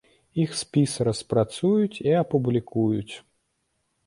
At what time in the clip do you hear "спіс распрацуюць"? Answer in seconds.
0.61-2.01